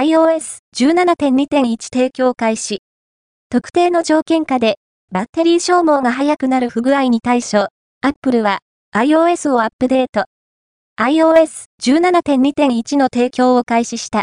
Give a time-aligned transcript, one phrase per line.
[0.00, 2.82] iOS17.2.1 提供開始。
[3.50, 4.78] 特定の条件下で、
[5.12, 7.68] バッテリー消耗が早くなる不具合に対処、
[8.00, 8.60] Apple は
[8.96, 10.24] iOS をアップデート。
[10.98, 14.18] iOS17.2.1 の提供を開始した。